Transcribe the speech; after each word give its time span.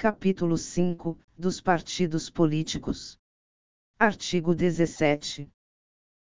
Capítulo 0.00 0.56
5 0.56 1.18
dos 1.36 1.60
partidos 1.60 2.30
políticos. 2.30 3.18
Artigo 3.98 4.54
17. 4.54 5.50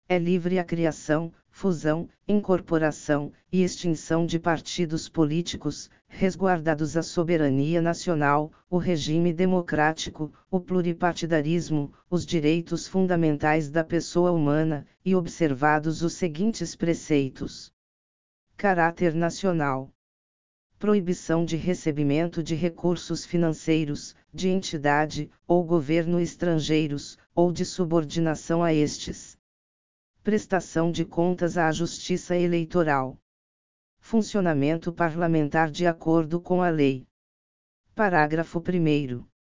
É 0.09 0.17
livre 0.17 0.61
a 0.61 0.65
criação, 0.65 1.33
fusão, 1.51 2.09
incorporação 2.29 3.33
e 3.51 3.65
extinção 3.65 4.27
de 4.27 4.39
partidos 4.39 5.09
políticos, 5.09 5.91
resguardados 6.07 6.97
a 6.97 7.03
soberania 7.03 7.83
nacional, 7.83 8.53
o 8.71 8.79
regime 8.79 9.33
democrático, 9.33 10.33
o 10.49 10.61
pluripartidarismo, 10.61 11.93
os 12.09 12.25
direitos 12.25 12.87
fundamentais 12.87 13.73
da 13.73 13.83
pessoa 13.83 14.31
humana, 14.31 14.87
e 15.05 15.17
observados 15.17 16.01
os 16.01 16.13
seguintes 16.13 16.77
preceitos: 16.77 17.73
caráter 18.57 19.17
nacional. 19.17 19.94
Proibição 20.85 21.47
de 21.47 21.57
recebimento 21.57 22.43
de 22.43 22.55
recursos 22.55 23.25
financeiros, 23.25 24.15
de 24.35 24.51
entidade 24.51 25.31
ou 25.47 25.65
governo 25.65 26.21
estrangeiros, 26.21 27.17
ou 27.35 27.51
de 27.51 27.65
subordinação 27.65 28.63
a 28.63 28.71
estes 28.71 29.39
prestação 30.23 30.93
de 30.93 31.07
contas 31.07 31.57
à 31.57 31.73
Justiça 31.73 32.37
Eleitoral. 32.37 33.17
Funcionamento 33.99 34.93
parlamentar 34.93 35.71
de 35.71 35.87
acordo 35.87 36.39
com 36.39 36.61
a 36.61 36.69
lei. 36.69 37.07
Parágrafo 37.95 38.59
1. 38.59 39.34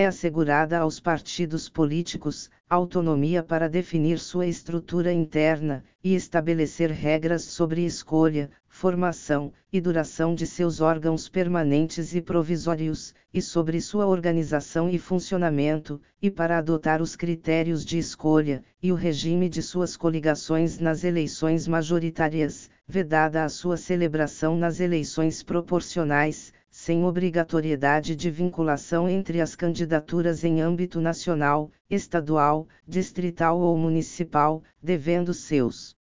É 0.00 0.06
assegurada 0.06 0.78
aos 0.78 0.98
partidos 0.98 1.68
políticos 1.68 2.48
autonomia 2.70 3.42
para 3.42 3.68
definir 3.68 4.18
sua 4.18 4.46
estrutura 4.46 5.12
interna 5.12 5.84
e 6.02 6.14
estabelecer 6.14 6.90
regras 6.90 7.42
sobre 7.42 7.84
escolha, 7.84 8.50
formação 8.66 9.52
e 9.70 9.78
duração 9.78 10.34
de 10.34 10.46
seus 10.46 10.80
órgãos 10.80 11.28
permanentes 11.28 12.14
e 12.14 12.22
provisórios, 12.22 13.14
e 13.30 13.42
sobre 13.42 13.78
sua 13.78 14.06
organização 14.06 14.88
e 14.88 14.98
funcionamento, 14.98 16.00
e 16.22 16.30
para 16.30 16.56
adotar 16.56 17.02
os 17.02 17.14
critérios 17.14 17.84
de 17.84 17.98
escolha, 17.98 18.64
e 18.82 18.90
o 18.90 18.94
regime 18.94 19.50
de 19.50 19.62
suas 19.62 19.98
coligações 19.98 20.78
nas 20.78 21.04
eleições 21.04 21.68
majoritárias, 21.68 22.70
vedada 22.88 23.44
a 23.44 23.50
sua 23.50 23.76
celebração 23.76 24.56
nas 24.56 24.80
eleições 24.80 25.42
proporcionais, 25.42 26.54
sem 26.82 27.04
obrigatoriedade 27.04 28.16
de 28.16 28.30
vinculação 28.30 29.06
entre 29.06 29.38
as 29.38 29.54
candidaturas 29.54 30.44
em 30.44 30.62
âmbito 30.62 30.98
nacional, 30.98 31.70
estadual, 31.90 32.66
distrital 32.88 33.60
ou 33.60 33.76
municipal, 33.76 34.62
devendo 34.82 35.34
seus 35.34 35.94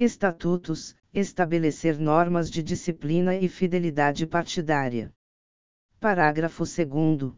estatutos, 0.00 0.96
estabelecer 1.14 2.00
normas 2.00 2.50
de 2.50 2.64
disciplina 2.64 3.36
e 3.36 3.48
fidelidade 3.48 4.26
partidária. 4.26 5.14
Parágrafo 6.00 6.64
2. 6.64 7.32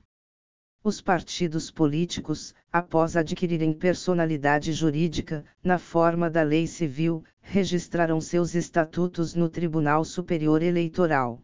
Os 0.83 1.03
partidos 1.03 1.71
políticos, 1.71 2.55
após 2.73 3.15
adquirirem 3.15 3.75
personalidade 3.75 4.73
jurídica, 4.73 5.45
na 5.63 5.79
forma 5.79 6.31
da 6.31 6.43
lei 6.43 6.67
civil, 6.67 7.23
registrarão 7.43 8.23
seus 8.23 8.55
estatutos 8.55 9.35
no 9.35 9.51
Tribunal 9.51 10.03
Superior 10.03 10.63
Eleitoral. 10.63 11.43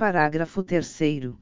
Parágrafo 0.00 0.62
3 0.62 1.34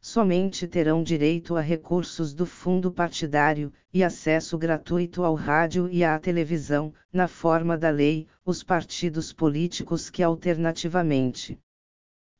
somente 0.00 0.66
terão 0.66 1.00
direito 1.00 1.54
a 1.54 1.60
recursos 1.60 2.34
do 2.34 2.44
fundo 2.44 2.90
partidário, 2.90 3.72
e 3.94 4.02
acesso 4.02 4.58
gratuito 4.58 5.22
ao 5.22 5.36
rádio 5.36 5.88
e 5.88 6.02
à 6.02 6.18
televisão, 6.18 6.92
na 7.12 7.28
forma 7.28 7.78
da 7.78 7.88
lei, 7.88 8.26
os 8.44 8.64
partidos 8.64 9.32
políticos 9.32 10.10
que 10.10 10.24
alternativamente 10.24 11.56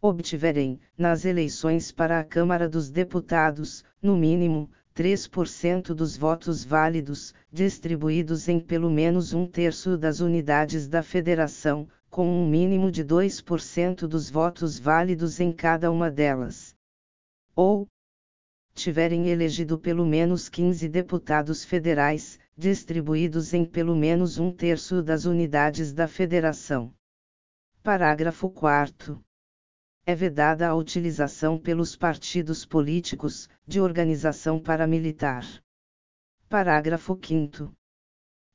obtiverem, 0.03 0.81
nas 0.99 1.25
eleições 1.25 1.93
para 1.93 2.19
a 2.19 2.25
Câmara 2.25 2.69
dos 2.69 2.91
Deputados, 2.91 3.85
no 4.03 4.17
mínimo, 4.17 4.69
3% 4.93 5.95
dos 5.95 6.17
votos 6.17 6.65
válidos, 6.65 7.33
distribuídos 7.53 8.49
em 8.49 8.59
pelo 8.59 8.91
menos 8.91 9.33
um 9.33 9.47
terço 9.47 9.97
das 9.97 10.19
unidades 10.19 10.89
da 10.89 11.01
federação, 11.01 11.89
com 12.11 12.27
um 12.27 12.49
mínimo 12.49 12.91
de 12.91 13.05
2% 13.05 14.07
dos 14.07 14.31
votos 14.31 14.79
válidos 14.79 15.41
em 15.41 15.53
cada 15.53 15.91
uma 15.91 16.11
delas 16.11 16.77
ou 17.55 17.89
tiverem 18.73 19.29
elegido 19.29 19.77
pelo 19.77 20.07
menos 20.07 20.49
15 20.49 20.89
deputados 20.89 21.65
federais, 21.65 22.39
distribuídos 22.57 23.53
em 23.53 23.65
pelo 23.65 23.97
menos 23.97 24.39
um 24.39 24.53
terço 24.53 25.03
das 25.03 25.25
unidades 25.25 25.93
da 25.93 26.07
federação. 26.07 26.95
Parágrafo 27.83 28.49
4. 28.49 29.21
É 30.07 30.15
vedada 30.15 30.69
a 30.69 30.75
utilização 30.77 31.59
pelos 31.59 31.97
partidos 31.97 32.65
políticos, 32.65 33.49
de 33.67 33.81
organização 33.81 34.61
paramilitar. 34.61 35.45
Parágrafo 36.49 37.19
5 37.21 37.73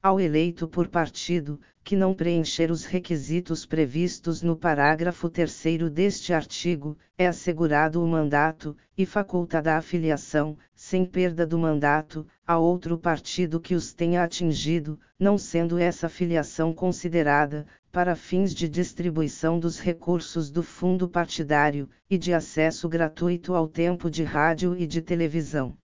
ao 0.04 0.20
eleito 0.20 0.68
por 0.68 0.90
partido, 0.90 1.62
que 1.82 1.96
não 1.96 2.14
preencher 2.14 2.70
os 2.70 2.84
requisitos 2.84 3.66
previstos 3.66 4.42
no 4.42 4.54
parágrafo 4.54 5.30
3 5.30 5.90
deste 5.90 6.34
artigo, 6.34 6.98
é 7.18 7.26
assegurado 7.26 8.04
o 8.04 8.08
mandato, 8.08 8.76
e 8.98 9.06
facultada 9.06 9.78
a 9.78 9.82
filiação, 9.82 10.58
sem 10.76 11.06
perda 11.06 11.48
do 11.48 11.58
mandato, 11.58 12.28
a 12.46 12.58
outro 12.58 12.98
partido 12.98 13.62
que 13.62 13.76
os 13.76 13.94
tenha 13.94 14.26
atingido, 14.26 15.00
não 15.18 15.38
sendo 15.38 15.78
essa 15.78 16.10
filiação 16.10 16.74
considerada, 16.74 17.66
para 17.90 18.14
fins 18.14 18.54
de 18.54 18.68
distribuição 18.68 19.58
dos 19.58 19.80
recursos 19.80 20.52
do 20.52 20.62
fundo 20.62 21.08
partidário, 21.08 21.90
e 22.10 22.18
de 22.18 22.34
acesso 22.34 22.90
gratuito 22.90 23.56
ao 23.56 23.70
tempo 23.70 24.12
de 24.12 24.26
rádio 24.26 24.76
e 24.78 24.86
de 24.86 25.02
televisão 25.02 25.78